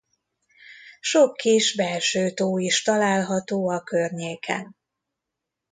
[1.01, 4.75] Sok kis belső tó is található a környéken.